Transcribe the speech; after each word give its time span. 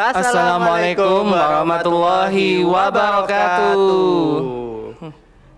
Assalamualaikum 0.00 1.28
warahmatullahi 1.28 2.64
wabarakatuh. 2.64 4.32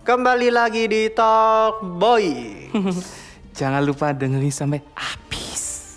Kembali 0.03 0.51
lagi 0.51 0.83
di 0.83 1.07
Talk 1.07 1.79
Boy. 1.79 2.67
Jangan 3.57 3.79
lupa 3.79 4.11
dengerin 4.11 4.51
sampai 4.51 4.83
habis. 4.99 5.95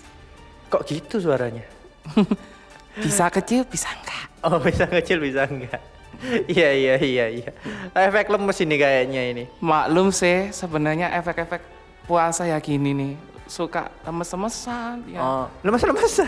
Kok 0.71 0.79
gitu 0.87 1.19
suaranya? 1.19 1.67
Bisa 3.03 3.27
kecil, 3.35 3.67
bisa 3.67 3.91
enggak. 3.93 4.25
Oh 4.41 4.63
bisa 4.63 4.87
kecil 4.89 5.19
bisa 5.21 5.45
enggak? 5.51 5.83
Iya 6.49 6.71
iya 6.73 6.95
iya 6.97 7.27
iya. 7.29 7.51
Efek 7.93 8.33
lemes 8.33 8.57
ini 8.63 8.81
kayaknya 8.81 9.23
ini. 9.37 9.45
Maklum 9.61 10.09
sih 10.09 10.49
sebenarnya 10.49 11.13
efek-efek 11.19 11.61
puasa 12.09 12.49
ya 12.49 12.57
gini 12.57 12.97
nih. 12.97 13.13
Suka 13.45 13.93
lemes-lemesan 14.01 15.13
ya. 15.13 15.21
Oh 15.21 15.45
lemes-lemes. 15.61 16.25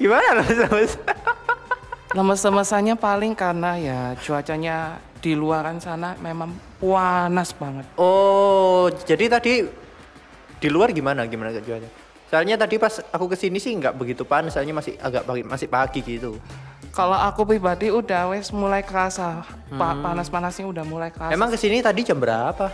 Gimana 0.00 0.40
lemes-lemes? 0.40 0.96
Lemes-lemesannya 2.08 2.96
paling 2.96 3.36
karena 3.36 3.76
ya 3.76 4.00
cuacanya 4.16 4.96
di 5.20 5.36
luaran 5.36 5.76
sana 5.76 6.16
memang 6.24 6.56
panas 6.80 7.52
banget. 7.52 7.84
Oh 8.00 8.88
jadi 9.04 9.28
tadi 9.28 9.68
di 10.56 10.68
luar 10.72 10.88
gimana 10.96 11.28
gimana 11.28 11.52
kejualannya? 11.52 11.90
Soalnya 12.32 12.56
tadi 12.56 12.80
pas 12.80 13.04
aku 13.12 13.28
ke 13.28 13.36
sini 13.36 13.60
sih 13.60 13.76
nggak 13.76 13.96
begitu 13.96 14.24
panas, 14.24 14.56
soalnya 14.56 14.76
masih 14.76 14.96
agak 15.00 15.28
pagi, 15.28 15.42
masih 15.44 15.68
pagi 15.68 16.00
gitu. 16.00 16.40
Kalau 16.96 17.16
aku 17.16 17.44
pribadi 17.44 17.92
udah 17.92 18.32
wes 18.32 18.48
mulai 18.56 18.80
kerasa 18.80 19.44
pa 19.76 19.92
panas-panasnya 19.92 20.64
udah 20.64 20.84
mulai 20.88 21.12
kerasa. 21.12 21.36
Emang 21.36 21.52
ke 21.52 21.60
sini 21.60 21.84
tadi 21.84 22.08
jam 22.08 22.16
berapa? 22.16 22.72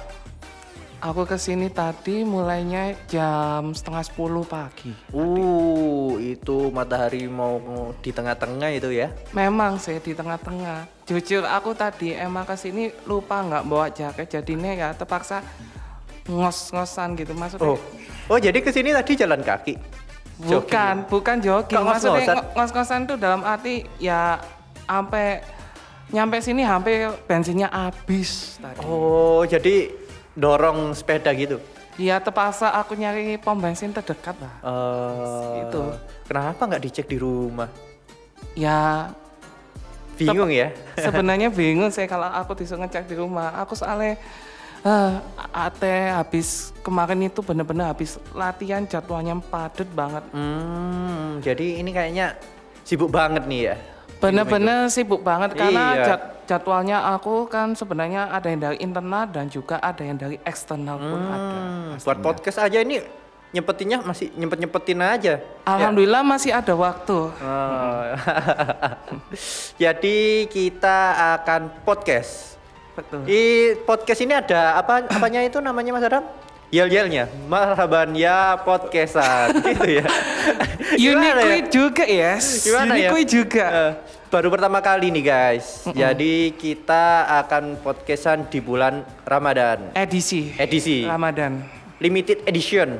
Aku 1.05 1.29
ke 1.29 1.37
sini 1.37 1.69
tadi 1.69 2.25
mulainya 2.25 2.97
jam 3.13 3.77
setengah 3.77 4.09
sepuluh 4.09 4.41
pagi. 4.41 4.89
Uh, 5.13 6.17
itu 6.17 6.73
matahari 6.73 7.29
mau 7.29 7.61
di 8.01 8.09
tengah-tengah 8.09 8.73
itu 8.73 8.89
ya? 8.89 9.13
Memang 9.37 9.77
sih 9.77 10.01
di 10.01 10.17
tengah-tengah. 10.17 10.89
Jujur 11.05 11.45
aku 11.45 11.77
tadi 11.77 12.17
emang 12.17 12.49
ke 12.49 12.57
sini 12.57 12.89
lupa 13.05 13.45
nggak 13.45 13.69
bawa 13.69 13.93
jaket 13.93 14.41
jadinya 14.41 14.73
ya 14.73 14.89
terpaksa 14.97 15.45
ngos-ngosan 16.25 17.21
gitu 17.21 17.37
maksudnya. 17.37 17.69
Oh, 17.69 17.77
oh 18.33 18.39
jadi 18.41 18.57
ke 18.65 18.73
sini 18.73 18.97
tadi 18.97 19.13
jalan 19.13 19.45
kaki? 19.45 19.77
bukan, 20.41 21.05
bukan 21.13 21.37
jogging. 21.45 21.79
Kok 21.79 21.85
Maksudnya 21.85 22.17
ngos-ngosan? 22.17 22.37
ngo- 22.41 22.49
ngos-ngosan 22.57 23.01
tuh 23.05 23.17
dalam 23.21 23.45
arti 23.45 23.85
ya 24.01 24.41
sampai 24.89 25.45
nyampe 26.09 26.41
sini 26.41 26.65
hampir 26.65 27.13
bensinnya 27.29 27.69
habis 27.69 28.57
tadi. 28.57 28.81
Oh, 28.81 29.45
jadi 29.45 30.04
dorong 30.35 30.93
sepeda 30.95 31.31
gitu? 31.35 31.63
Ya 31.95 32.19
terpaksa 32.19 32.75
aku 32.75 32.99
nyari 32.99 33.39
pom 33.39 33.55
bensin 33.55 33.95
terdekat 33.95 34.35
lah. 34.43 34.55
Eh, 34.67 35.71
Itu. 35.71 35.95
Kenapa 36.27 36.67
nggak 36.67 36.83
dicek 36.83 37.07
di 37.07 37.19
rumah? 37.23 37.71
Ya 38.59 39.11
Bingung 40.15 40.51
ya? 40.51 40.71
sebenarnya 40.99 41.51
bingung 41.51 41.91
saya 41.91 42.07
kalau 42.07 42.31
aku 42.31 42.55
disuruh 42.55 42.87
ngecek 42.87 43.11
di 43.11 43.17
rumah. 43.19 43.55
Aku 43.63 43.75
soalnya 43.75 44.19
eh 44.85 45.13
ate 45.51 46.13
habis 46.13 46.71
kemarin 46.85 47.25
itu 47.25 47.41
bener-bener 47.41 47.89
habis 47.89 48.21
latihan 48.37 48.85
jadwalnya 48.85 49.39
padet 49.41 49.89
banget. 49.91 50.23
Hmm, 50.31 51.41
jadi 51.41 51.81
ini 51.83 51.91
kayaknya 51.91 52.37
sibuk 52.85 53.11
banget 53.11 53.49
nih 53.49 53.61
ya? 53.73 53.77
Bener-bener 54.25 54.89
sibuk 54.89 55.21
banget 55.21 55.53
karena 55.53 55.85
Iya. 55.93 56.05
jad- 56.07 56.27
jadwalnya 56.45 56.99
aku 57.13 57.45
kan 57.47 57.73
sebenarnya 57.73 58.29
ada 58.29 58.49
yang 58.49 58.61
dari 58.61 58.77
internal 58.79 59.25
dan 59.27 59.47
juga 59.47 59.77
ada 59.79 60.01
yang 60.01 60.17
dari 60.17 60.37
eksternal 60.43 60.97
pun 60.97 61.21
ada. 61.23 61.57
Hmm, 61.57 61.91
buat 62.01 62.19
podcast 62.21 62.59
aja 62.59 62.81
ini 62.81 63.01
nyempetinnya 63.51 64.03
masih 64.03 64.35
nyempet-nyempetin 64.35 64.99
aja. 64.99 65.35
Alhamdulillah 65.63 66.21
masih 66.21 66.51
ada 66.51 66.75
waktu. 66.75 67.31
Oh. 67.31 68.03
Jadi 69.83 70.49
kita 70.51 70.99
akan 71.39 71.71
podcast. 71.87 72.59
Betul. 72.95 73.27
Di 73.27 73.43
podcast 73.83 74.21
ini 74.23 74.35
ada 74.35 74.79
apa 74.79 75.07
apanya 75.07 75.43
itu 75.43 75.59
namanya 75.59 75.91
Mas 75.91 76.07
Adam? 76.07 76.25
Yel-yelnya. 76.75 77.31
Marhaban 77.47 78.19
ya 78.19 78.59
podcastan 78.59 79.55
gitu 79.63 80.03
ya. 80.03 80.07
Uniquely 80.99 81.63
ya? 81.63 81.71
juga 81.71 82.03
yes. 82.03 82.67
Gimana 82.67 82.99
ya? 82.99 83.15
Uniquely 83.15 83.23
juga. 83.23 83.65
Eh, 83.71 83.93
baru 84.27 84.51
pertama 84.51 84.83
kali 84.83 85.15
nih 85.15 85.23
guys. 85.23 85.87
Jadi 85.95 86.51
kita 86.59 87.05
akan 87.47 87.79
podcastan 87.79 88.51
di 88.51 88.59
bulan 88.59 89.07
Ramadan. 89.23 89.95
Edisi. 89.95 90.51
Edisi 90.59 91.07
Ramadan. 91.07 91.63
limited 92.03 92.43
edition. 92.45 92.99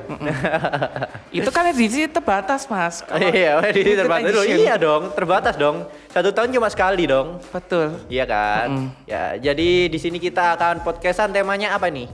Itu 1.29 1.51
kan 1.51 1.67
edisi 1.67 2.07
terbatas 2.07 2.65
mas. 2.65 3.03
Kalau 3.03 3.21
Iya, 3.21 3.59
edisi 3.69 3.91
terbatas. 3.93 4.31
Loh, 4.31 4.41
edition. 4.41 4.65
Iya 4.65 4.75
dong, 4.79 5.03
terbatas 5.11 5.55
dong. 5.59 5.85
Satu 6.09 6.31
tahun 6.31 6.55
cuma 6.55 6.71
sekali 6.71 7.03
dong. 7.05 7.37
Betul. 7.51 8.01
Iya 8.07 8.23
kan? 8.23 8.95
Ya, 9.03 9.35
jadi 9.35 9.91
di 9.91 9.99
sini 9.99 10.17
kita 10.17 10.55
akan 10.55 10.81
podcastan 10.81 11.35
temanya 11.35 11.75
apa 11.75 11.91
nih? 11.91 12.07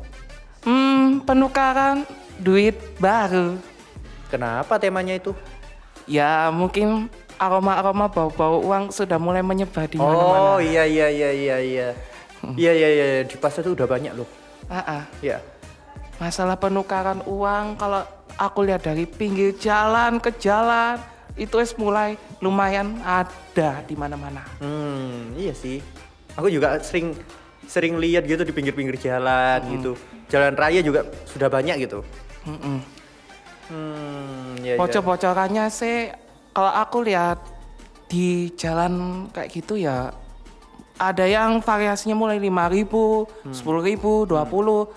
Hmm, 0.61 1.25
penukaran 1.25 2.05
duit 2.37 2.77
baru. 2.97 3.57
Kenapa 4.29 4.77
temanya 4.77 5.17
itu? 5.17 5.33
Ya 6.05 6.49
mungkin 6.49 7.09
aroma-aroma 7.35 8.05
bau-bau 8.07 8.61
uang 8.61 8.93
sudah 8.93 9.17
mulai 9.17 9.41
menyebar 9.41 9.89
di 9.89 9.97
Oh, 9.97 10.05
mana-mana. 10.05 10.61
iya 10.61 10.83
iya 10.85 11.07
iya 11.09 11.29
iya 11.31 11.57
iya. 11.59 11.87
Iya 12.53 12.71
iya 12.73 12.89
iya 12.89 13.05
di 13.21 13.35
pasar 13.37 13.61
tuh 13.61 13.73
udah 13.73 13.85
banyak 13.85 14.13
loh. 14.13 14.29
Ah, 14.65 15.01
ah. 15.01 15.03
Iya. 15.19 15.41
Masalah 16.17 16.53
penukaran 16.55 17.25
uang 17.25 17.75
kalau 17.75 18.05
aku 18.37 18.61
lihat 18.61 18.85
dari 18.85 19.05
pinggir 19.05 19.57
jalan 19.57 20.21
ke 20.21 20.29
jalan 20.37 21.01
itu 21.33 21.57
es 21.57 21.73
mulai 21.73 22.13
lumayan 22.37 23.01
ada 23.01 23.81
di 23.81 23.97
mana-mana. 23.97 24.45
Hmm, 24.57 25.33
iya 25.33 25.53
sih. 25.53 25.81
Aku 26.37 26.47
juga 26.47 26.77
sering 26.79 27.17
sering 27.65 27.97
lihat 27.97 28.25
gitu 28.25 28.41
di 28.41 28.53
pinggir-pinggir 28.53 28.97
jalan 28.97 29.59
gitu. 29.71 29.93
Jalan 30.31 30.55
raya 30.55 30.79
juga 30.79 31.03
sudah 31.27 31.51
banyak 31.51 31.75
gitu. 31.83 31.99
Mm-mm. 32.47 32.77
Hmm, 33.71 34.55
iya 34.63 34.75
iya. 34.75 34.79
Bocor-bocorannya 34.79 35.67
sih 35.67 36.11
kalau 36.55 36.71
aku 36.71 37.03
lihat 37.03 37.39
di 38.11 38.51
jalan 38.59 39.27
kayak 39.31 39.51
gitu 39.51 39.79
ya 39.79 40.11
ada 40.99 41.25
yang 41.25 41.63
variasinya 41.63 42.13
mulai 42.13 42.37
5000, 42.37 43.51
10000, 43.55 44.27
20 44.27 44.91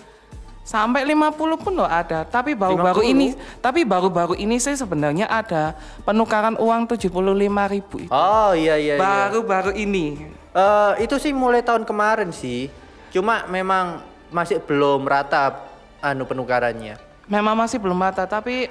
sampai 0.65 1.05
50 1.07 1.63
pun 1.63 1.73
loh 1.77 1.87
ada. 1.89 2.27
Tapi 2.27 2.57
baru-baru 2.59 3.05
50? 3.07 3.13
ini 3.15 3.27
tapi 3.63 3.87
baru-baru 3.87 4.35
ini 4.35 4.57
sih 4.59 4.75
sebenarnya 4.75 5.31
ada 5.31 5.79
penukaran 6.03 6.59
uang 6.59 6.91
75.000 6.91 7.81
itu. 7.81 7.99
Oh, 8.11 8.53
iya 8.53 8.75
iya 8.77 8.95
iya. 8.97 9.01
Baru-baru 9.01 9.73
ini. 9.77 10.29
Eh, 10.55 10.93
itu 11.05 11.17
sih 11.23 11.31
mulai 11.31 11.63
tahun 11.63 11.87
kemarin 11.87 12.35
sih. 12.35 12.69
Cuma 13.15 13.47
memang 13.47 14.03
masih 14.35 14.59
belum 14.59 15.07
rata 15.07 15.63
anu 16.03 16.27
penukarannya. 16.27 16.99
Memang 17.31 17.55
masih 17.55 17.79
belum 17.79 18.03
rata 18.03 18.27
tapi 18.27 18.67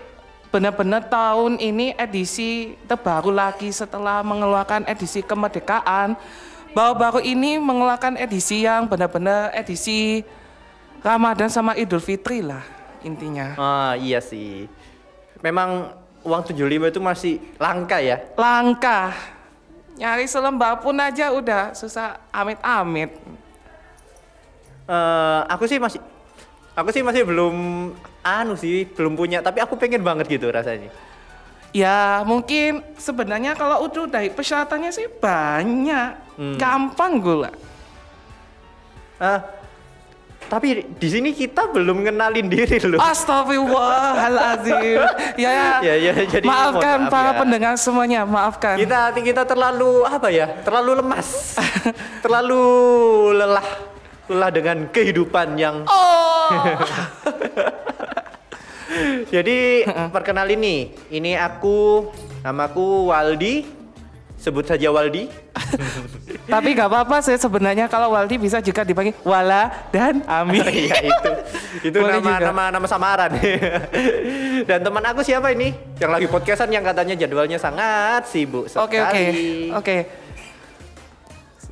benar-benar 0.52 1.08
tahun 1.08 1.56
ini 1.58 1.96
edisi 1.96 2.76
terbaru 2.84 3.32
lagi 3.32 3.72
setelah 3.72 4.20
mengeluarkan 4.28 4.84
edisi 4.92 5.24
kemerdekaan. 5.24 6.20
Baru-baru 6.76 7.24
ini 7.24 7.62
mengeluarkan 7.64 8.20
edisi 8.20 8.68
yang 8.68 8.92
benar-benar 8.92 9.56
edisi 9.56 10.26
Ramadan 11.00 11.48
sama 11.48 11.80
Idul 11.80 12.04
Fitri 12.04 12.44
lah 12.44 12.62
intinya. 13.08 13.56
Ah, 13.56 13.94
iya 13.96 14.20
sih. 14.20 14.68
Memang 15.40 15.96
uang 16.28 16.42
75 16.44 16.92
itu 16.92 17.00
masih 17.00 17.34
langka 17.56 18.04
ya. 18.04 18.20
Langka. 18.36 19.16
Nyari 19.94 20.26
selembar 20.26 20.82
pun 20.82 20.98
aja 20.98 21.30
udah 21.30 21.78
susah 21.78 22.18
amit-amit. 22.34 23.14
Eh, 24.84 25.42
aku 25.48 25.64
sih 25.64 25.80
masih 25.80 26.04
aku 26.76 26.90
sih 26.92 27.04
masih 27.06 27.24
belum 27.24 27.56
anu 28.24 28.54
sih, 28.60 28.84
belum 28.84 29.16
punya, 29.16 29.40
tapi 29.40 29.64
aku 29.64 29.80
pengen 29.80 30.04
banget 30.04 30.28
gitu 30.28 30.52
rasanya. 30.52 30.92
Ya 31.74 32.22
mungkin 32.28 32.86
sebenarnya 33.02 33.58
kalau 33.58 33.90
udah 33.90 34.06
dari 34.06 34.30
persyaratannya 34.30 34.92
sih 34.94 35.10
banyak. 35.10 36.22
Gampang 36.60 37.18
gula. 37.18 37.50
Ah, 39.18 39.42
tapi 40.52 40.86
di 40.86 41.10
sini 41.10 41.32
kita 41.32 41.72
belum 41.72 42.04
ngenalin 42.04 42.52
diri 42.52 42.78
loh. 42.84 43.00
Astagfirullahaladzim. 43.00 45.02
ya, 45.40 45.50
ya. 45.50 45.70
Ya, 45.88 45.96
ya, 45.98 46.14
jadi 46.28 46.46
maafkan 46.46 47.08
maaf 47.08 47.12
para 47.12 47.32
ya. 47.34 47.40
pendengar 47.42 47.74
semuanya, 47.80 48.22
maafkan. 48.28 48.76
Kita 48.78 49.16
kita 49.16 49.44
terlalu 49.48 50.06
apa 50.06 50.28
ya? 50.30 50.48
Terlalu 50.62 51.02
lemas. 51.02 51.58
terlalu 52.24 52.62
lelah. 53.34 53.93
Lelah 54.32 54.52
dengan 54.52 54.78
kehidupan 54.88 55.60
yang 55.60 55.84
Oh. 55.86 56.48
Jadi 59.34 59.82
perkenalin 60.14 60.60
nih, 60.60 60.82
ini 61.10 61.32
aku 61.34 62.08
namaku 62.42 63.10
Waldi. 63.10 63.66
Sebut 64.38 64.68
saja 64.68 64.92
Waldi. 64.92 65.32
Tapi 66.52 66.76
nggak 66.76 66.92
apa-apa 66.92 67.24
sih 67.24 67.40
sebenarnya 67.40 67.88
kalau 67.88 68.12
Waldi 68.12 68.36
bisa 68.36 68.60
juga 68.60 68.84
dipanggil 68.84 69.16
Wala 69.24 69.72
dan 69.88 70.20
Ami. 70.28 70.60
Iya 70.84 71.00
itu. 71.00 71.32
Itu 71.90 71.98
Boleh 72.04 72.20
nama, 72.20 72.32
juga. 72.38 72.46
nama 72.52 72.64
nama 72.70 72.88
samaran. 72.88 73.32
Dan 74.68 74.80
teman 74.84 75.04
aku 75.08 75.24
siapa 75.24 75.56
ini? 75.56 75.72
Yang 75.96 76.12
lagi 76.12 76.28
podcastan 76.28 76.70
yang 76.70 76.84
katanya 76.84 77.16
jadwalnya 77.16 77.56
sangat 77.56 78.28
sibuk 78.28 78.68
Oke 78.68 79.00
oke 79.00 79.00
sekali. 79.00 79.72
oke. 79.72 79.98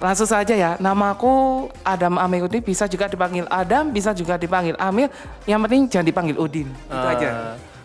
Langsung 0.01 0.25
saja 0.25 0.57
ya. 0.57 0.71
Namaku 0.81 1.69
Adam 1.85 2.17
Amiruddin 2.17 2.65
bisa 2.65 2.89
juga 2.89 3.05
dipanggil 3.05 3.45
Adam, 3.47 3.93
bisa 3.93 4.11
juga 4.11 4.33
dipanggil 4.35 4.73
Amir. 4.81 5.13
Yang 5.45 5.59
penting 5.61 5.81
jangan 5.87 6.07
dipanggil 6.09 6.35
Udin. 6.41 6.67
Itu 6.67 7.05
Ah, 7.05 7.13
aja. 7.13 7.29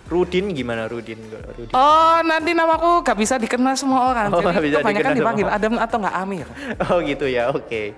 Rudin 0.07 0.55
gimana 0.55 0.87
Rudin? 0.87 1.19
Rudin. 1.19 1.75
Oh, 1.75 2.19
nanti 2.23 2.55
namaku 2.55 3.03
gak 3.03 3.19
bisa 3.19 3.37
dikenal 3.37 3.75
semua 3.75 4.07
orang. 4.07 4.31
Oh, 4.33 4.39
Jadi 4.39 4.71
bisa 4.71 4.79
kebanyakan 4.81 5.13
dipanggil. 5.19 5.47
Adam 5.51 5.73
atau 5.77 5.97
nggak 5.99 6.17
Amir. 6.17 6.47
Oh 6.89 6.99
gitu 7.03 7.27
ya, 7.27 7.51
oke. 7.51 7.93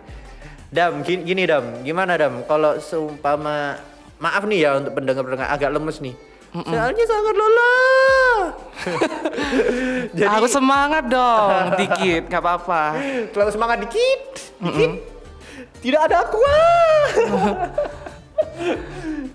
Dam, 0.72 1.04
gini, 1.04 1.22
gini 1.24 1.42
Dam, 1.44 1.84
gimana 1.84 2.16
Dam? 2.16 2.42
Kalau 2.48 2.80
seumpama, 2.80 3.76
maaf 4.18 4.42
nih 4.48 4.66
ya 4.66 4.70
untuk 4.80 4.96
pendengar-pendengar 4.96 5.52
agak 5.52 5.68
lemes 5.68 6.00
nih. 6.00 6.16
Soalnya 6.48 7.04
sangat 7.04 7.34
lelah. 7.36 8.36
Jadi 10.16 10.28
Harus 10.28 10.52
semangat 10.52 11.04
dong, 11.12 11.52
dikit, 11.80 12.22
nggak 12.32 12.42
apa-apa. 12.42 12.82
kalau 13.36 13.52
semangat 13.52 13.84
dikit, 13.84 14.20
dikit, 14.64 14.90
tidak 15.84 16.00
ada 16.08 16.18
kuat. 16.24 17.14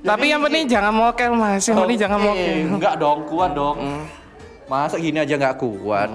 Tapi 0.03 0.25
yang 0.27 0.41
penting 0.43 0.67
jangan 0.67 0.91
mokel 0.91 1.31
mas, 1.37 1.63
yang 1.63 1.79
penting 1.85 1.99
jangan 2.01 2.19
Oke, 2.19 2.27
mokel. 2.27 2.55
Enggak 2.75 2.95
dong, 2.97 3.19
kuat 3.29 3.51
dong. 3.53 3.77
Masa 4.67 4.97
gini 4.97 5.21
aja 5.21 5.37
nggak 5.37 5.61
kuat? 5.61 6.09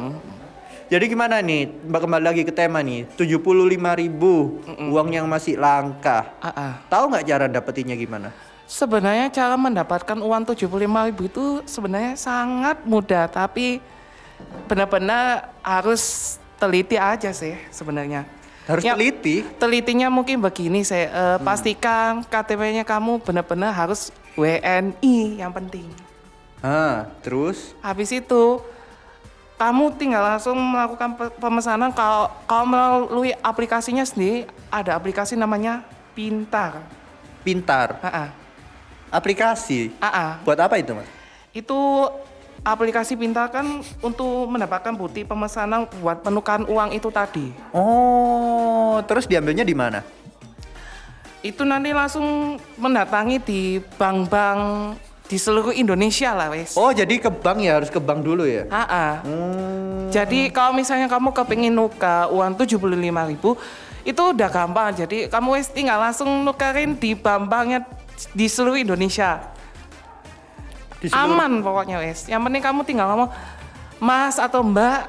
Jadi 0.88 1.04
gimana 1.04 1.44
nih? 1.44 1.68
Kembali 1.84 2.24
lagi 2.24 2.42
ke 2.48 2.52
tema 2.52 2.80
nih. 2.80 3.04
75.000 3.12 4.00
ribu 4.00 4.56
uang 4.88 5.08
yang 5.12 5.28
masih 5.28 5.60
langka. 5.60 6.32
Ah, 6.40 6.48
ah. 6.56 6.72
Tahu 6.88 7.12
nggak 7.12 7.24
cara 7.28 7.44
dapetinnya 7.44 7.92
gimana? 7.92 8.32
Sebenarnya 8.68 9.32
cara 9.32 9.56
mendapatkan 9.56 10.20
uang 10.20 10.44
75.000 10.44 11.08
ribu 11.08 11.22
itu 11.24 11.44
sebenarnya 11.64 12.20
sangat 12.20 12.84
mudah, 12.84 13.24
tapi 13.24 13.80
benar-benar 14.68 15.48
harus 15.64 16.36
teliti 16.60 17.00
aja 17.00 17.32
sih 17.32 17.56
sebenarnya. 17.72 18.28
Harus 18.68 18.84
Ya, 18.84 18.92
teliti. 18.92 19.40
Telitinya 19.56 20.12
mungkin 20.12 20.44
begini, 20.44 20.84
saya 20.84 21.08
eh, 21.08 21.38
pastikan 21.40 22.20
KTP-nya 22.28 22.84
kamu 22.84 23.24
benar-benar 23.24 23.72
harus 23.72 24.12
WNI 24.36 25.40
yang 25.40 25.48
penting. 25.48 25.88
Ah, 26.60 27.08
terus? 27.24 27.72
Habis 27.80 28.12
itu 28.12 28.60
kamu 29.56 29.96
tinggal 29.96 30.36
langsung 30.36 30.60
melakukan 30.60 31.16
pe- 31.16 31.34
pemesanan 31.40 31.88
kalau 31.90 32.28
kalau 32.44 32.68
melalui 32.68 33.32
aplikasinya 33.40 34.04
sendiri 34.04 34.44
ada 34.68 34.92
aplikasi 34.92 35.34
namanya 35.34 35.80
Pintar. 36.12 36.84
Pintar. 37.40 37.96
Ah, 38.04 38.28
ah. 38.28 38.28
Aplikasi. 39.08 39.92
Ah. 40.00 40.40
Buat 40.44 40.60
apa 40.68 40.76
itu, 40.76 40.92
Mas? 40.92 41.08
Itu 41.56 42.08
aplikasi 42.60 43.16
Pintar 43.16 43.48
kan 43.48 43.80
untuk 44.02 44.50
mendapatkan 44.50 44.92
bukti 44.92 45.24
pemesanan 45.24 45.88
buat 46.02 46.20
penukaran 46.20 46.68
uang 46.68 46.92
itu 46.92 47.08
tadi. 47.08 47.48
Oh, 47.72 49.00
terus 49.08 49.24
diambilnya 49.24 49.64
di 49.64 49.72
mana? 49.72 50.04
Itu 51.40 51.62
nanti 51.62 51.94
langsung 51.94 52.58
mendatangi 52.76 53.38
di 53.40 53.78
bank-bank 53.96 54.60
di 55.28 55.36
seluruh 55.36 55.76
Indonesia 55.76 56.32
lah, 56.32 56.48
wes. 56.50 56.74
Oh, 56.74 56.90
jadi 56.90 57.20
ke 57.20 57.28
bank 57.28 57.58
ya, 57.60 57.78
harus 57.78 57.92
ke 57.92 58.00
bank 58.00 58.24
dulu 58.24 58.48
ya? 58.48 58.64
Ah. 58.72 59.20
Hmm. 59.22 60.08
Jadi 60.08 60.48
kalau 60.48 60.72
misalnya 60.72 61.06
kamu 61.06 61.36
kepingin 61.36 61.72
nuka 61.72 62.32
uang 62.32 62.56
75.000 62.56 63.32
ribu 63.32 63.60
itu 64.08 64.22
udah 64.24 64.48
gampang. 64.48 64.96
Jadi 64.96 65.28
kamu 65.28 65.48
wes 65.60 65.68
tinggal 65.68 66.00
langsung 66.00 66.28
nukarin 66.42 66.96
di 66.96 67.12
bank-banknya 67.12 67.84
di 68.28 68.46
seluruh 68.46 68.76
Indonesia. 68.76 69.54
Di 70.98 71.06
seluruh- 71.08 71.36
Aman 71.36 71.62
pokoknya 71.62 72.02
wes. 72.02 72.26
Yang 72.26 72.42
penting 72.42 72.62
kamu 72.62 72.80
tinggal 72.82 73.06
ngomong 73.08 73.30
Mas 73.98 74.38
atau 74.38 74.62
Mbak 74.62 75.00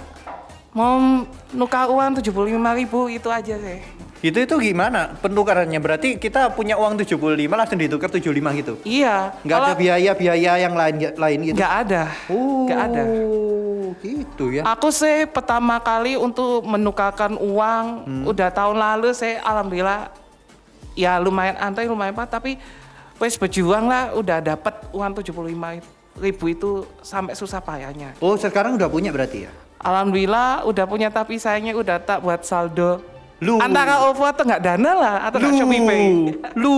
mau 0.69 1.25
nukar 1.49 1.89
uang 1.89 2.13
75.000 2.15 2.45
ribu 2.75 3.09
itu 3.09 3.25
aja 3.27 3.57
sih. 3.57 3.81
Itu 4.19 4.35
itu 4.35 4.55
gimana 4.59 5.15
penukarannya? 5.15 5.79
Berarti 5.79 6.19
kita 6.19 6.51
punya 6.51 6.75
uang 6.75 6.99
75 6.99 7.15
langsung 7.55 7.79
ditukar 7.79 8.11
75 8.11 8.51
gitu. 8.53 8.73
Iya. 8.83 9.31
Nggak 9.41 9.57
ada 9.57 9.73
biaya-biaya 9.73 10.51
yang 10.59 10.75
lain 10.75 10.95
lain 11.15 11.39
gitu. 11.41 11.55
Nggak 11.55 11.73
ada. 11.87 12.01
Oh, 12.27 12.67
Nggak 12.67 12.81
ada. 12.83 13.01
gitu 13.99 14.45
ya. 14.51 14.63
Aku 14.69 14.91
sih 14.91 15.23
pertama 15.25 15.79
kali 15.79 16.15
untuk 16.15 16.63
menukarkan 16.63 17.35
uang 17.35 17.85
Hmm. 18.05 18.23
udah 18.27 18.47
tahun 18.47 18.77
lalu 18.77 19.11
saya 19.11 19.39
alhamdulillah 19.41 20.11
ya 20.93 21.15
lumayan 21.17 21.55
antri 21.57 21.83
lumayan 21.83 22.11
apa 22.11 22.27
tapi 22.29 22.59
wes 23.19 23.35
berjuang 23.35 23.85
lah 23.91 24.15
udah 24.15 24.39
dapat 24.39 24.79
uang 24.95 25.11
75 25.19 25.83
ribu 26.19 26.43
itu 26.47 26.71
sampai 27.03 27.35
susah 27.35 27.59
payahnya. 27.59 28.15
Oh, 28.23 28.35
sekarang 28.39 28.79
udah 28.79 28.87
punya 28.87 29.11
berarti 29.11 29.47
ya? 29.47 29.51
Alhamdulillah 29.79 30.67
udah 30.67 30.85
punya 30.87 31.07
tapi 31.07 31.39
sayangnya 31.39 31.75
udah 31.75 31.99
tak 32.03 32.19
buat 32.23 32.43
saldo. 32.43 33.03
Lu. 33.39 33.55
Antara 33.55 34.03
OVO 34.11 34.27
atau 34.27 34.43
nggak 34.43 34.59
dana 34.59 34.91
lah 34.91 35.15
atau 35.31 35.39
nggak 35.39 35.55
Shopee 35.55 35.79
Pay. 35.87 36.07
Lu. 36.59 36.75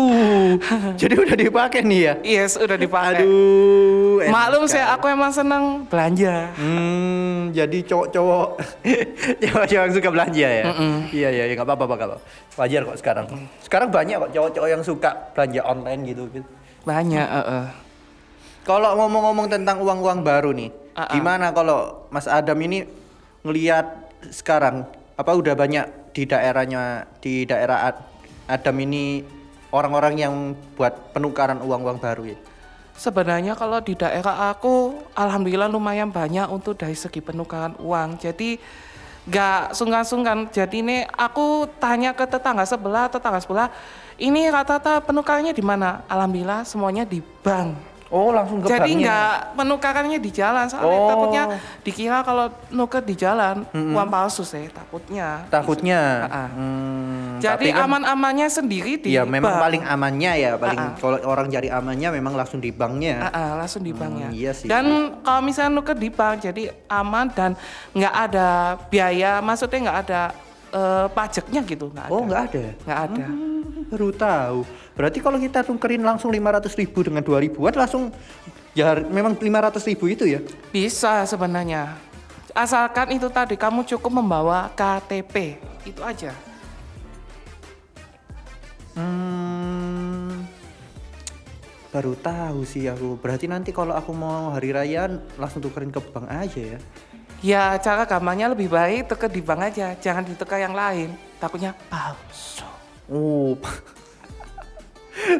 Jadi 1.01 1.13
udah 1.17 1.33
dipakai 1.33 1.81
nih 1.81 1.99
ya? 2.05 2.13
Yes, 2.21 2.53
udah 2.61 2.77
dipakai. 2.77 3.25
Aduh. 3.25 4.21
Maklum 4.29 4.69
saya 4.69 4.93
aku 4.93 5.09
emang 5.09 5.33
seneng 5.33 5.89
belanja. 5.89 6.53
Hmm, 6.53 7.49
jadi 7.57 7.81
cowok-cowok 7.89 8.47
cowok-cowok 9.41 9.85
yang 9.89 9.95
suka 9.97 10.09
belanja 10.13 10.47
ya? 10.61 10.63
Iya 11.09 11.29
iya 11.33 11.43
iya 11.49 11.53
nggak 11.57 11.65
apa-apa 11.65 11.97
apa. 11.97 12.17
Wajar 12.53 12.85
kok 12.85 12.97
sekarang. 13.01 13.25
Sekarang 13.65 13.89
banyak 13.89 14.21
kok 14.21 14.31
cowok-cowok 14.37 14.69
yang 14.69 14.83
suka 14.85 15.09
belanja 15.33 15.61
online 15.65 16.01
gitu. 16.05 16.29
gitu. 16.29 16.45
Banyak, 16.85 17.25
heeh. 17.25 17.65
Kalau 18.61 18.93
ngomong-ngomong 18.93 19.49
tentang 19.49 19.81
uang-uang 19.81 20.21
baru 20.21 20.53
nih, 20.53 20.69
Ah, 20.93 21.07
ah. 21.07 21.13
gimana 21.15 21.49
kalau 21.49 22.05
Mas 22.13 22.29
Adam 22.29 22.57
ini 22.61 22.85
ngelihat 23.41 23.89
sekarang 24.29 24.85
apa 25.17 25.31
udah 25.33 25.57
banyak 25.57 25.85
di 26.11 26.23
daerahnya 26.27 27.07
di 27.23 27.43
daerah 27.47 27.91
Ad- 27.91 28.05
Adam 28.47 28.77
ini 28.83 29.23
orang-orang 29.71 30.15
yang 30.19 30.33
buat 30.75 31.15
penukaran 31.15 31.63
uang-uang 31.63 31.97
baru 31.99 32.35
ya? 32.35 32.37
Sebenarnya 32.91 33.57
kalau 33.57 33.81
di 33.81 33.97
daerah 33.97 34.51
aku, 34.51 34.93
alhamdulillah 35.15 35.71
lumayan 35.71 36.11
banyak 36.11 36.45
untuk 36.51 36.77
dari 36.77 36.93
segi 36.93 37.23
penukaran 37.23 37.73
uang. 37.79 38.19
Jadi 38.19 38.59
nggak 39.25 39.73
sungkan-sungkan. 39.73 40.51
Jadi 40.51 40.85
ini 40.85 40.97
aku 41.17 41.65
tanya 41.81 42.13
ke 42.13 42.27
tetangga 42.27 42.67
sebelah, 42.67 43.09
tetangga 43.09 43.41
sebelah, 43.41 43.67
ini 44.21 44.45
rata-rata 44.51 45.01
penukarannya 45.01 45.55
di 45.55 45.63
mana? 45.65 46.05
Alhamdulillah 46.05 46.61
semuanya 46.67 47.07
di 47.07 47.25
bank. 47.41 47.90
Oh 48.11 48.29
langsung 48.29 48.59
ke 48.59 48.67
Jadi 48.67 48.99
nggak 48.99 49.55
penukarannya 49.55 50.19
di 50.19 50.29
jalan, 50.29 50.67
soalnya 50.67 50.91
Oh. 50.93 51.07
takutnya 51.07 51.43
dikira 51.79 52.19
kalau 52.21 52.51
nuker 52.67 52.99
di 52.99 53.15
jalan 53.15 53.63
uang 53.71 54.09
palsu 54.09 54.43
sih 54.43 54.67
takutnya. 54.67 55.47
Takutnya. 55.47 56.27
Hmm, 56.51 57.39
Jadi 57.39 57.71
kan- 57.71 57.87
aman-amannya 57.87 58.51
sendiri 58.51 58.99
di 58.99 59.15
Iya 59.15 59.23
memang 59.23 59.55
bank. 59.55 59.63
paling 59.63 59.83
amannya 59.87 60.31
ya 60.37 60.51
paling 60.53 60.99
kalau 60.99 61.23
orang 61.23 61.47
cari 61.47 61.71
amannya 61.71 62.11
memang 62.11 62.35
langsung 62.35 62.59
di 62.59 62.69
banknya. 62.69 63.31
Ah, 63.31 63.55
langsung 63.55 63.79
di 63.79 63.91
banknya. 63.91 64.27
iya 64.29 64.51
sih. 64.51 64.67
Dan 64.67 64.85
kalau 65.23 65.41
misalnya 65.41 65.71
nuker 65.71 65.95
di 65.95 66.11
bank, 66.11 66.43
jadi 66.43 66.67
aman 66.85 67.31
dan 67.31 67.55
nggak 67.95 68.15
ada 68.27 68.47
biaya, 68.85 69.39
maksudnya 69.39 69.79
nggak 69.81 69.99
ada 70.03 70.21
eh, 70.69 71.07
pajaknya 71.09 71.61
gitu, 71.63 71.87
nggak 71.89 72.05
ada. 72.05 72.11
Oh 72.11 72.23
nggak 72.23 72.41
ada. 72.45 72.63
Nggak 72.81 72.99
ada. 73.05 73.25
Hmm, 73.25 73.87
baru 73.87 74.09
tahu. 74.09 74.59
Berarti 74.91 75.23
kalau 75.23 75.39
kita 75.39 75.63
tukerin 75.63 76.03
langsung 76.03 76.29
500 76.29 76.67
ribu 76.75 76.99
dengan 77.01 77.23
2 77.23 77.45
ribuan 77.47 77.73
langsung 77.73 78.11
ya 78.75 78.95
memang 78.99 79.39
500 79.39 79.79
ribu 79.87 80.11
itu 80.11 80.27
ya? 80.27 80.39
Bisa 80.71 81.23
sebenarnya. 81.23 81.95
Asalkan 82.51 83.15
itu 83.15 83.31
tadi 83.31 83.55
kamu 83.55 83.87
cukup 83.87 84.11
membawa 84.11 84.67
KTP, 84.75 85.55
itu 85.87 86.01
aja. 86.03 86.35
Hmm, 88.91 90.43
baru 91.95 92.11
tahu 92.19 92.67
sih 92.67 92.91
aku. 92.91 93.15
Berarti 93.23 93.47
nanti 93.47 93.71
kalau 93.71 93.95
aku 93.95 94.11
mau 94.11 94.51
hari 94.51 94.75
raya 94.75 95.07
langsung 95.39 95.63
tukerin 95.63 95.95
ke 95.95 96.03
bank 96.03 96.27
aja 96.27 96.75
ya? 96.75 96.79
Ya 97.41 97.63
cara 97.79 98.03
gampangnya 98.03 98.51
lebih 98.51 98.67
baik 98.67 99.07
tuker 99.07 99.31
di 99.31 99.39
bank 99.39 99.71
aja, 99.71 99.95
jangan 99.95 100.27
ditukar 100.27 100.59
yang 100.59 100.75
lain. 100.75 101.15
Takutnya 101.39 101.71
palsu. 101.87 102.67
Oh. 103.07 103.55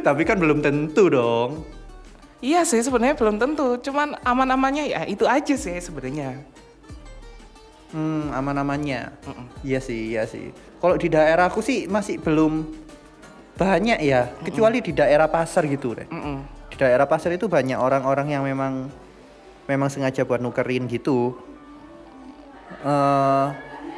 Tapi 0.06 0.22
kan 0.24 0.38
belum 0.38 0.62
tentu 0.62 1.10
dong. 1.10 1.66
Iya 2.42 2.66
sih 2.66 2.82
sebenarnya 2.82 3.14
belum 3.14 3.38
tentu, 3.38 3.78
cuman 3.86 4.18
aman-amannya 4.26 4.90
ya 4.90 5.02
itu 5.06 5.30
aja 5.30 5.54
sih 5.54 5.78
sebenarnya. 5.78 6.42
Hmm, 7.94 8.34
aman-amannya. 8.34 9.14
Iya 9.62 9.80
sih, 9.84 10.18
iya 10.18 10.26
sih. 10.26 10.50
Kalau 10.82 10.98
di 10.98 11.06
daerahku 11.06 11.62
sih 11.62 11.86
masih 11.86 12.18
belum 12.18 12.66
banyak 13.62 14.02
ya, 14.02 14.32
kecuali 14.42 14.82
di 14.82 14.90
daerah 14.90 15.30
pasar 15.30 15.70
gitu 15.70 15.94
deh. 15.94 16.10
Mm-mm. 16.10 16.42
Di 16.74 16.82
daerah 16.82 17.06
pasar 17.06 17.38
itu 17.38 17.46
banyak 17.46 17.78
orang-orang 17.78 18.34
yang 18.34 18.42
memang 18.42 18.90
memang 19.70 19.90
sengaja 19.94 20.26
buat 20.26 20.42
nukerin 20.42 20.90
gitu. 20.90 21.38
eh 22.82 23.48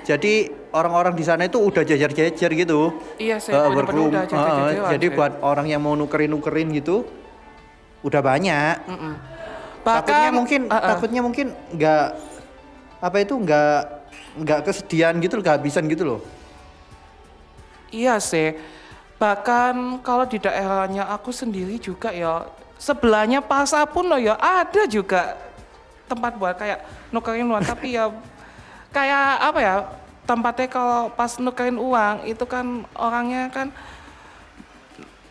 Jadi 0.04 0.52
orang-orang 0.74 1.14
di 1.14 1.22
sana 1.22 1.46
itu 1.46 1.62
udah 1.62 1.86
jajar-jajar 1.86 2.50
gitu. 2.52 2.98
Iya 3.16 3.38
sih, 3.38 3.50
Eh, 3.50 3.56
bener-bener 3.56 3.78
berkerum- 3.80 4.10
udah 4.10 4.24
jajar-jajaran 4.26 4.84
eh, 4.84 4.92
jadi 4.98 5.08
sih. 5.08 5.16
buat 5.16 5.34
orang 5.40 5.66
yang 5.70 5.82
mau 5.82 5.94
nukerin-nukerin 5.94 6.74
gitu 6.74 7.06
udah 8.02 8.22
banyak. 8.22 8.76
Mm-mm. 8.84 9.14
takutnya 9.84 10.18
Bahkan 10.18 10.34
mungkin 10.34 10.62
eh, 10.66 10.74
eh, 10.74 10.82
takutnya 10.82 11.22
mungkin 11.22 11.48
nggak 11.72 12.06
apa 13.00 13.18
itu 13.20 13.34
nggak 13.36 13.78
nggak 14.34 14.60
kesediaan 14.66 15.16
gitu 15.20 15.34
loh, 15.38 15.46
kehabisan 15.46 15.86
gitu 15.86 16.04
loh. 16.04 16.20
Iya 17.88 18.18
sih. 18.18 18.58
Bahkan 19.22 20.02
kalau 20.02 20.26
di 20.26 20.42
daerahnya 20.42 21.06
aku 21.06 21.30
sendiri 21.30 21.78
juga 21.78 22.10
ya 22.10 22.50
sebelahnya 22.76 23.40
pasar 23.40 23.86
pun 23.88 24.04
loh 24.04 24.18
ya 24.18 24.36
ada 24.36 24.84
juga 24.84 25.38
tempat 26.04 26.36
buat 26.36 26.58
kayak 26.58 26.80
nukerin 27.14 27.48
uang 27.48 27.64
tapi 27.72 27.94
ya 27.94 28.10
kayak 28.90 29.24
apa 29.40 29.60
ya 29.62 29.76
tempatnya 30.24 30.68
kalau 30.72 31.12
pas 31.12 31.36
nukerin 31.40 31.76
uang 31.76 32.28
itu 32.28 32.44
kan 32.48 32.88
orangnya 32.96 33.52
kan 33.52 33.68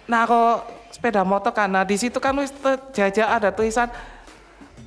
naro 0.05 0.61
sepeda 0.93 1.25
motor 1.25 1.53
kan 1.53 1.73
nah 1.73 1.85
di 1.85 1.97
situ 1.97 2.21
kan 2.21 2.37
wis 2.37 2.53
terjajah 2.53 3.41
ada 3.41 3.49
tulisan 3.49 3.89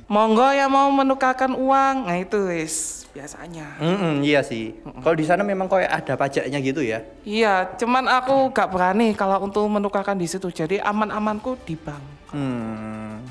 monggo 0.05 0.45
yang 0.53 0.69
mau 0.69 0.87
menukarkan 0.93 1.57
uang 1.57 2.05
nah 2.05 2.17
itu 2.21 2.37
wis 2.45 3.05
biasanya 3.15 3.79
Mm-mm, 3.79 4.27
iya 4.27 4.43
sih. 4.43 4.75
Kalau 4.83 5.15
di 5.15 5.23
sana 5.23 5.39
memang 5.39 5.71
kayak 5.71 5.87
ada 6.03 6.19
pajaknya 6.19 6.59
gitu 6.59 6.83
ya. 6.83 6.99
Iya, 7.23 7.71
cuman 7.79 8.11
aku 8.11 8.51
gak 8.51 8.67
berani 8.67 9.15
kalau 9.15 9.39
untuk 9.39 9.63
menukarkan 9.71 10.19
di 10.19 10.27
situ. 10.27 10.51
Jadi 10.51 10.83
aman-amanku 10.83 11.55
di 11.63 11.79
bank. 11.79 12.03
Hmm. 12.35 13.23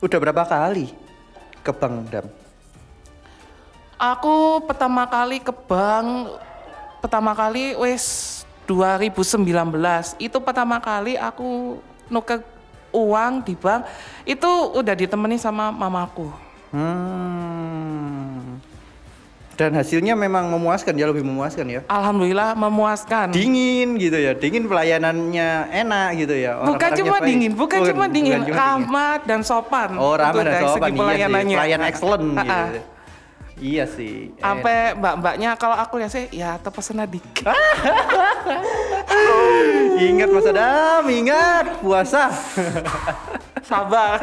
Udah 0.00 0.16
berapa 0.16 0.48
kali 0.48 0.96
ke 1.60 1.72
bank 1.76 2.08
dam? 2.08 2.24
Aku 3.98 4.62
pertama 4.62 5.10
kali 5.10 5.42
ke 5.42 5.50
bank, 5.50 6.38
pertama 7.02 7.34
kali 7.34 7.74
wes 7.74 8.46
2019. 8.70 9.42
Itu 10.22 10.38
pertama 10.38 10.78
kali 10.78 11.18
aku 11.18 11.82
nuker 12.06 12.46
uang 12.94 13.42
di 13.42 13.58
bank. 13.58 13.90
Itu 14.22 14.70
udah 14.78 14.94
ditemani 14.94 15.34
sama 15.34 15.74
mamaku. 15.74 16.30
Hmm. 16.70 18.62
Dan 19.58 19.74
hasilnya 19.74 20.14
memang 20.14 20.46
memuaskan 20.46 20.94
ya 20.94 21.10
lebih 21.10 21.26
memuaskan 21.26 21.66
ya. 21.66 21.80
Alhamdulillah 21.90 22.54
memuaskan. 22.54 23.34
Dingin 23.34 23.98
gitu 23.98 24.14
ya, 24.14 24.30
dingin 24.30 24.70
pelayanannya 24.70 25.74
enak 25.74 26.08
gitu 26.22 26.38
ya. 26.38 26.62
bukan 26.62 26.70
Orang-orangnya 26.70 27.02
cuma 27.02 27.16
baik. 27.18 27.26
dingin, 27.26 27.52
bukan, 27.58 27.78
cuma 27.82 28.06
dingin, 28.06 28.40
cuma 28.46 28.54
ramah 28.54 29.18
dan 29.26 29.42
sopan. 29.42 29.98
Oh 29.98 30.14
ramah 30.14 30.46
dan 30.46 30.62
sopan 30.62 30.86
segi 30.86 30.86
iya 30.86 30.86
sih. 30.86 31.02
pelayanannya. 31.02 31.56
Pelayan 31.58 31.82
excellent 31.82 32.26
gitu. 32.38 32.78
Iya 33.58 33.84
sih. 33.90 34.30
Sampai 34.38 34.94
mbak-mbaknya 34.94 35.58
kalau 35.58 35.74
aku 35.74 35.98
lihat 35.98 36.14
sih 36.14 36.30
ya 36.30 36.58
terpesona 36.62 37.04
dikit. 37.10 37.42
Ingat 39.98 40.30
Mas 40.30 40.46
Adam, 40.46 41.02
ingat 41.10 41.82
puasa. 41.82 42.30
Sabar. 43.66 44.22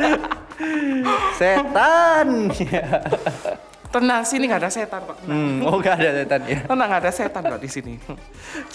Setan. 1.36 2.48
Tenang, 3.92 4.28
sini 4.28 4.52
nggak 4.52 4.60
ada 4.60 4.72
setan 4.72 5.08
kok. 5.08 5.24
hmm, 5.24 5.64
oh 5.64 5.80
gak 5.80 5.96
ada 6.04 6.12
setan 6.20 6.42
ya. 6.44 6.60
Tenang, 6.68 6.88
nggak 6.92 7.02
ada 7.08 7.12
setan 7.16 7.44
kok 7.48 7.62
di 7.64 7.70
sini. 7.72 7.96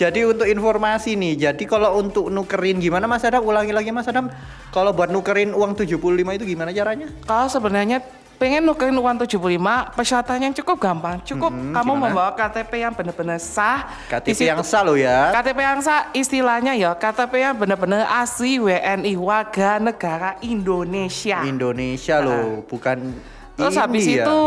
Jadi 0.01 0.25
untuk 0.25 0.49
informasi 0.49 1.13
nih, 1.13 1.37
jadi 1.37 1.65
kalau 1.69 2.01
untuk 2.01 2.33
nukerin 2.33 2.81
gimana 2.81 3.05
Mas 3.05 3.21
Adam? 3.29 3.45
Ulangi 3.45 3.73
lagi 3.77 3.93
Mas 3.93 4.09
Adam. 4.09 4.33
Kalau 4.73 4.97
buat 4.97 5.13
nukerin 5.13 5.53
uang 5.53 5.77
75 5.77 6.01
itu 6.41 6.45
gimana 6.49 6.73
caranya? 6.73 7.13
Kalau 7.29 7.53
sebenarnya 7.53 8.01
pengen 8.41 8.65
nukerin 8.65 8.97
uang 8.97 9.21
75, 9.21 9.37
persyaratannya 9.93 10.57
cukup 10.57 10.81
gampang. 10.81 11.21
Cukup 11.21 11.53
Mm-mm, 11.53 11.77
kamu 11.77 11.93
gimana? 11.93 12.05
membawa 12.09 12.31
KTP 12.33 12.73
yang 12.81 12.97
benar-benar 12.97 13.37
sah. 13.37 13.85
KTP 14.09 14.33
situ- 14.33 14.49
yang 14.49 14.65
sah 14.65 14.81
loh 14.81 14.97
ya. 14.97 15.29
KTP 15.31 15.59
yang 15.61 15.79
sah 15.79 16.09
istilahnya 16.11 16.73
ya 16.73 16.97
KTP 16.97 17.33
yang 17.39 17.53
benar-benar 17.55 18.09
asli 18.09 18.57
WNI 18.57 19.13
warga 19.15 19.77
negara 19.77 20.41
Indonesia. 20.41 21.45
Indonesia 21.45 22.17
loh, 22.19 22.65
bukan 22.65 23.13
Terus 23.55 23.77
habis 23.77 24.09
India. 24.09 24.25
itu 24.25 24.41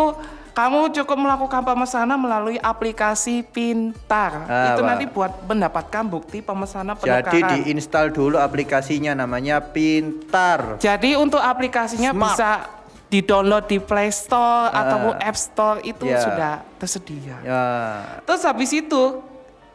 kamu 0.52 0.90
cukup 0.92 1.18
melakukan 1.20 1.62
pemesanan 1.62 2.18
melalui 2.18 2.58
aplikasi 2.58 3.46
Pintar. 3.46 4.46
Ah, 4.46 4.74
itu 4.74 4.82
wah. 4.82 4.90
nanti 4.90 5.06
buat 5.06 5.38
mendapatkan 5.44 6.04
bukti 6.04 6.42
pemesanan 6.42 6.98
penukaran. 6.98 7.30
Jadi 7.30 7.40
diinstal 7.62 8.10
dulu 8.10 8.42
aplikasinya 8.42 9.14
namanya 9.16 9.62
Pintar. 9.62 10.82
Jadi 10.82 11.14
untuk 11.14 11.38
aplikasinya 11.38 12.10
Smart. 12.10 12.26
bisa 12.34 12.50
di-download 13.13 13.70
di 13.70 13.77
Play 13.77 14.10
Store 14.10 14.67
Ah. 14.67 14.82
ataupun 14.82 15.13
App 15.15 15.38
Store 15.38 15.77
itu 15.84 16.03
Ya. 16.03 16.17
sudah 16.17 16.53
tersedia. 16.75 17.38
Ya. 17.39 17.63
Terus 18.25 18.41
habis 18.41 18.74
itu 18.74 19.22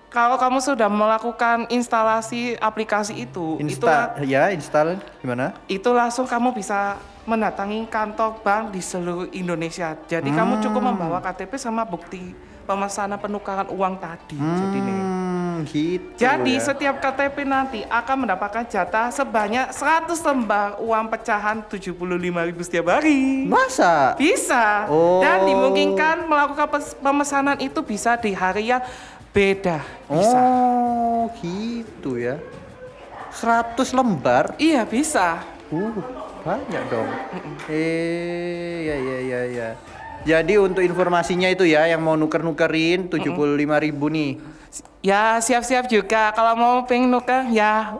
kalau 0.08 0.34
kamu 0.34 0.58
sudah 0.58 0.90
melakukan 0.90 1.70
instalasi 1.70 2.58
aplikasi 2.58 3.14
itu, 3.20 3.60
itu 3.60 3.78
Insta 3.78 4.18
ya 4.20 4.50
install 4.50 4.98
gimana? 5.20 5.54
itu 5.66 5.86
langsung 5.88 6.24
kamu 6.24 6.50
bisa 6.50 6.98
mendatangi 7.22 7.84
kantor 7.86 8.40
bank 8.40 8.72
di 8.72 8.80
seluruh 8.80 9.28
Indonesia. 9.30 9.94
Jadi 10.02 10.32
kamu 10.32 10.58
cukup 10.58 10.80
Hmm. 10.80 10.90
membawa 10.90 11.20
KTP 11.20 11.54
sama 11.54 11.84
bukti 11.84 12.32
pemesanan 12.64 13.16
penukaran 13.16 13.68
uang 13.68 13.94
tadi. 13.96 14.34
Jadi 14.34 14.78
nih. 14.80 15.00
Gitu. 15.64 16.18
Jadi 16.18 16.54
ya. 16.58 16.62
setiap 16.62 17.00
KTP 17.00 17.46
nanti 17.46 17.80
akan 17.86 18.26
mendapatkan 18.26 18.64
jatah 18.68 19.08
sebanyak 19.08 19.72
100 19.72 20.12
lembar 20.22 20.78
uang 20.78 21.06
pecahan 21.08 21.64
75.000 21.64 22.66
setiap 22.66 22.86
hari. 22.92 23.46
masa? 23.48 24.14
Bisa. 24.18 24.86
Oh. 24.90 25.24
Dan 25.24 25.48
dimungkinkan 25.48 26.28
melakukan 26.28 26.68
pemesanan 27.00 27.58
itu 27.58 27.80
bisa 27.80 28.14
di 28.20 28.36
hari 28.36 28.70
yang 28.70 28.82
beda. 29.32 29.80
Bisa. 30.10 30.38
Oh, 30.38 31.32
gitu 31.40 32.20
ya. 32.20 32.36
100 33.32 33.94
lembar. 33.94 34.58
Iya, 34.58 34.82
bisa. 34.84 35.42
Uh, 35.68 35.92
banyak 36.42 36.82
dong. 36.88 37.08
Eh, 37.68 38.88
ya 38.88 38.96
ya 38.96 39.18
ya 39.20 39.40
ya. 39.52 39.68
Jadi 40.26 40.58
untuk 40.58 40.82
informasinya 40.82 41.46
itu 41.46 41.62
ya 41.62 41.86
yang 41.86 42.02
mau 42.02 42.18
nuker-nukerin 42.18 43.06
75.000 43.06 43.84
ribu 43.86 44.06
nih. 44.10 44.57
Ya, 44.98 45.38
siap-siap 45.38 45.86
juga 45.86 46.30
kalau 46.30 46.54
mau 46.54 46.74
pengen 46.82 47.08
nuker 47.08 47.46
ya 47.48 47.96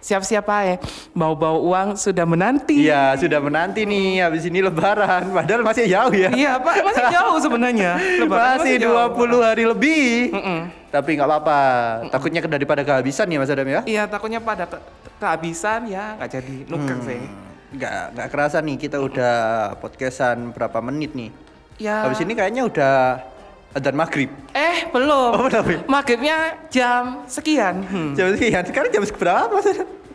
siap-siap 0.00 0.48
aja. 0.48 0.80
Mau 1.12 1.36
bawa 1.36 1.60
uang 1.60 1.88
sudah 1.92 2.24
menanti. 2.24 2.88
Iya, 2.88 3.12
sudah 3.14 3.36
menanti 3.36 3.84
nih 3.84 4.24
habis 4.24 4.48
ini 4.48 4.64
lebaran. 4.64 5.28
Padahal 5.28 5.60
masih 5.60 5.84
jauh 5.84 6.08
ya. 6.10 6.32
Iya, 6.32 6.56
Pak, 6.56 6.74
masih 6.80 7.04
jauh 7.12 7.36
sebenarnya. 7.38 7.92
Lebaran 8.24 8.56
masih 8.56 8.80
jauh. 8.80 9.12
20 9.12 9.44
hari 9.44 9.64
lebih. 9.68 10.32
Mm-mm. 10.32 10.60
Tapi 10.88 11.10
nggak 11.14 11.28
apa-apa. 11.28 11.60
Takutnya 12.08 12.40
daripada 12.42 12.80
kehabisan 12.80 13.28
ya 13.28 13.36
Mas 13.36 13.52
Adam 13.52 13.68
ya. 13.68 13.80
Iya, 13.84 14.08
takutnya 14.08 14.40
pada 14.40 14.64
ke- 14.64 14.80
kehabisan 15.20 15.84
ya 15.86 16.16
nggak 16.16 16.30
jadi 16.32 16.56
nuker 16.64 16.96
Hmm. 16.96 17.04
sih. 17.04 17.22
Nggak 17.70 17.92
nggak 18.16 18.28
kerasa 18.32 18.56
nih 18.58 18.76
kita 18.80 18.96
udah 18.98 19.36
podcastan 19.78 20.48
berapa 20.50 20.80
menit 20.80 21.12
nih. 21.12 21.28
Ya. 21.76 22.08
Habis 22.08 22.24
ini 22.24 22.32
kayaknya 22.32 22.64
udah 22.64 22.94
adzan 23.70 23.94
maghrib. 23.94 24.30
Eh, 24.50 24.90
belum. 24.90 25.30
Oh, 25.36 25.46
belum 25.46 25.66
ya? 25.70 25.78
Maghribnya 25.86 26.36
jam 26.68 27.22
sekian. 27.30 27.86
Hmm. 27.86 28.12
Jam 28.18 28.34
sekian. 28.34 28.62
Sekarang 28.66 28.90
jam 28.90 29.02
berapa 29.06 29.54
Mas? 29.54 29.66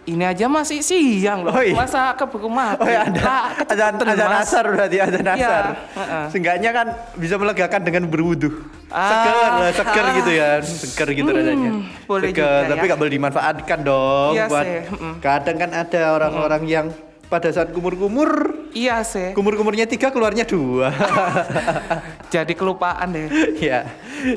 Ini 0.05 0.21
aja 0.21 0.45
masih 0.45 0.85
siang 0.85 1.41
loh. 1.41 1.50
Oh, 1.50 1.65
iya. 1.65 1.74
Masa 1.74 2.13
keburu 2.13 2.45
mati. 2.45 2.77
Oh 2.77 2.85
ya 2.85 3.09
ada 3.09 3.17
Pak, 3.25 3.74
azan 3.74 3.97
kecepatan, 3.97 4.13
azan 4.13 4.29
Mas. 4.29 4.45
asar 4.45 4.65
berarti 4.69 4.97
azan 5.01 5.25
Iya, 5.25 5.33
asar. 5.33 5.65
heeh. 5.97 6.25
Seenggaknya 6.29 6.69
kan 6.77 6.88
bisa 7.17 7.35
melegakan 7.41 7.81
dengan 7.81 8.03
berwudu. 8.05 8.53
Ah, 8.93 9.09
seger, 9.09 9.81
seger 9.81 10.05
ah. 10.05 10.13
gitu 10.21 10.31
ya, 10.38 10.50
seger 10.62 11.07
gitu 11.09 11.29
rasanya. 11.33 11.71
boleh 12.05 12.29
seger, 12.29 12.38
juga 12.38 12.69
tapi 12.69 12.85
ya. 12.85 12.88
nggak 12.93 13.00
boleh 13.01 13.13
dimanfaatkan 13.17 13.79
dong. 13.81 14.31
Iya 14.38 14.45
buat 14.45 14.65
sih, 14.69 14.81
kadang 15.25 15.57
kan 15.57 15.69
ada 15.74 16.01
orang-orang 16.13 16.63
yang 16.69 16.85
pada 17.25 17.50
saat 17.50 17.70
kumur-kumur, 17.70 18.53
Iya 18.72 19.01
sih. 19.01 19.34
kumur-kumurnya 19.34 19.86
tiga 19.86 20.10
keluarnya 20.10 20.46
dua. 20.46 20.94
Jadi 22.34 22.53
kelupaan 22.53 23.10
deh. 23.10 23.27
ya, 23.58 23.86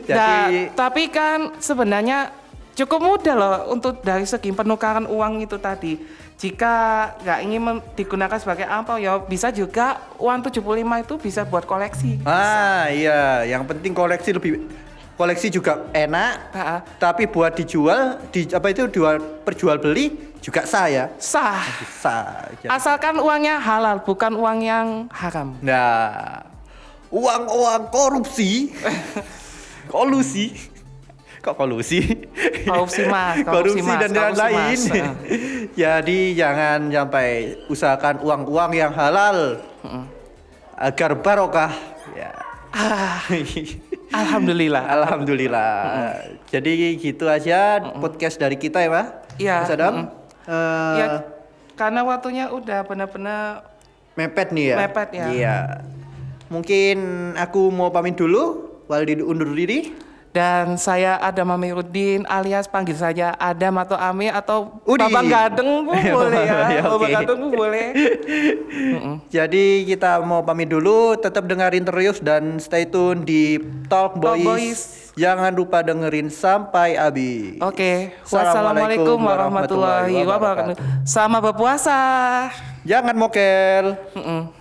Nah, 0.06 0.46
jadi 0.46 0.72
tapi 0.72 1.08
kan 1.08 1.56
sebenarnya 1.58 2.30
cukup 2.74 3.00
mudah 3.00 3.34
loh 3.34 3.56
untuk 3.68 4.00
dari 4.00 4.22
segi 4.22 4.52
penukaran 4.52 5.04
uang 5.04 5.42
itu 5.42 5.56
tadi. 5.56 5.96
Jika 6.38 6.74
nggak 7.18 7.38
ingin 7.42 7.62
digunakan 7.92 8.38
sebagai 8.38 8.62
ampau 8.62 8.94
ya 8.94 9.18
bisa 9.18 9.50
juga 9.50 9.98
uang 10.16 10.46
75 10.46 10.62
itu 11.02 11.14
bisa 11.18 11.42
buat 11.42 11.66
koleksi. 11.66 12.22
ah 12.22 12.86
iya, 12.86 13.42
yang 13.44 13.66
penting 13.66 13.90
koleksi 13.90 14.30
lebih 14.30 14.62
koleksi 15.18 15.50
juga 15.50 15.90
enak. 15.90 16.32
Ah, 16.54 16.60
ah. 16.78 16.80
Tapi 17.02 17.26
buat 17.26 17.58
dijual, 17.58 18.22
di 18.30 18.46
apa 18.54 18.70
itu 18.70 18.86
jual 18.86 19.18
perjual 19.42 19.82
beli 19.82 20.14
juga 20.38 20.62
sah 20.62 20.86
ya. 20.86 21.04
Sah. 21.18 21.58
Asalkan 22.70 23.18
uangnya 23.18 23.58
halal, 23.58 24.06
bukan 24.06 24.38
uang 24.38 24.58
yang 24.62 24.86
haram. 25.10 25.58
Nah, 25.58 26.46
uang-uang 27.10 27.90
korupsi, 27.90 28.70
kolusi, 29.92 30.54
kok 31.42 31.58
kolusi? 31.58 31.98
Korupsi, 32.62 33.02
Mas. 33.10 33.42
Korupsi, 33.46 33.82
korupsi 33.82 33.82
Mas. 33.82 34.00
dan 34.06 34.10
lain-lain. 34.14 34.78
Jadi 35.82 36.38
jangan 36.38 36.78
sampai 36.94 37.58
usahakan 37.66 38.22
uang-uang 38.22 38.70
yang 38.70 38.94
halal 38.94 39.58
agar 40.78 41.10
barokah. 41.18 41.74
Ya. 42.14 42.30
Ah, 44.08 44.24
Alhamdulillah. 44.24 44.84
Alhamdulillah. 44.88 45.72
Jadi 46.48 46.96
gitu 46.96 47.28
aja 47.28 47.76
podcast 48.00 48.40
dari 48.40 48.56
kita 48.56 48.80
ya, 48.80 48.88
Pak. 48.88 49.06
Iya, 49.36 49.56
Mas 49.62 49.72
Adam. 49.72 49.94
mm-mm. 49.94 50.16
Eh, 50.48 50.94
Ya, 50.96 51.06
karena 51.76 52.00
waktunya 52.02 52.48
udah 52.48 52.88
benar-benar 52.88 53.68
mepet 54.16 54.48
nih 54.50 54.64
ya. 54.72 54.76
Mepet 54.80 55.08
ya. 55.12 55.26
Iya. 55.28 55.56
Mungkin 56.48 56.96
aku 57.36 57.68
mau 57.68 57.92
pamit 57.92 58.16
dulu. 58.16 58.64
Waldi 58.88 59.20
undur 59.20 59.52
diri. 59.52 59.92
Dan 60.38 60.78
saya 60.78 61.18
Adam 61.18 61.50
Amiruddin 61.50 62.22
alias 62.30 62.70
panggil 62.70 62.94
saja 62.94 63.34
Adam 63.42 63.74
atau 63.82 63.98
Ami 63.98 64.30
atau 64.30 64.78
Udi. 64.86 65.02
Babang 65.02 65.26
Gadeng 65.34 65.82
pun 65.82 65.98
boleh 65.98 66.42
ya. 66.46 66.54
Ya, 66.78 66.82
Babang 66.86 67.10
oke. 67.10 67.16
Gadeng 67.18 67.42
boleh. 67.50 67.86
Jadi 69.34 69.82
kita 69.90 70.22
mau 70.22 70.46
pamit 70.46 70.70
dulu, 70.70 71.18
tetap 71.18 71.42
dengerin 71.50 71.82
terus 71.82 72.22
dan 72.22 72.62
stay 72.62 72.86
tune 72.86 73.26
di 73.26 73.58
Talk 73.90 74.14
Boys. 74.22 74.46
Boys. 74.46 74.80
Jangan 75.18 75.50
lupa 75.50 75.82
dengerin 75.82 76.30
sampai 76.30 76.94
habis. 76.94 77.58
Oke, 77.58 78.14
Assalamualaikum 78.22 79.18
wassalamualaikum 79.18 79.18
warahmatullahi 79.18 80.16
wabarakatuh. 80.22 80.74
Sama 81.02 81.42
berpuasa. 81.42 81.98
Jangan 82.86 83.18
mokel. 83.18 83.98
Mm-mm. 84.14 84.57